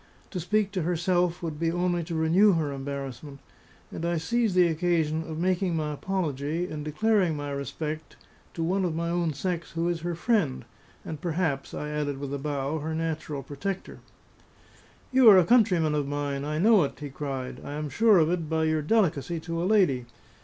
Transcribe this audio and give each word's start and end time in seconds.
To 0.31 0.39
speak 0.39 0.71
to 0.71 0.81
herself 0.81 1.43
would 1.43 1.59
be 1.59 1.71
only 1.71 2.03
to 2.05 2.15
renew 2.15 2.53
her 2.53 2.73
embarrassment, 2.73 3.39
and 3.91 4.03
I 4.03 4.17
seize 4.17 4.55
the 4.55 4.65
occasion 4.65 5.21
of 5.29 5.37
making 5.37 5.75
my 5.75 5.93
apology, 5.93 6.65
and 6.65 6.83
declaring 6.83 7.37
my 7.37 7.51
respect, 7.51 8.15
to 8.55 8.63
one 8.63 8.83
of 8.83 8.95
my 8.95 9.09
own 9.11 9.33
sex 9.33 9.73
who 9.73 9.87
is 9.89 10.01
her 10.01 10.15
friend, 10.15 10.65
and 11.05 11.21
perhaps," 11.21 11.75
I 11.75 11.89
added, 11.91 12.17
with 12.17 12.33
a 12.33 12.39
bow, 12.39 12.79
"her 12.79 12.95
natural 12.95 13.43
protector." 13.43 13.99
"You 15.11 15.29
are 15.29 15.37
a 15.37 15.45
countryman 15.45 15.93
of 15.93 16.07
mine; 16.07 16.45
I 16.45 16.57
know 16.57 16.81
it!" 16.81 16.99
he 16.99 17.11
cried: 17.11 17.61
"I 17.63 17.73
am 17.73 17.87
sure 17.89 18.17
of 18.17 18.31
it 18.31 18.49
by 18.49 18.63
your 18.63 18.81
delicacy 18.81 19.39
to 19.41 19.61
a 19.61 19.65
lady. 19.69 20.07